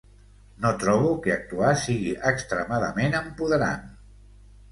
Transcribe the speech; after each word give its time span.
No 0.61 0.69
trobo 0.83 1.09
que 1.25 1.33
actuar 1.33 1.69
sigui 1.83 2.15
extremadament 2.31 3.17
empoderant. 3.21 3.85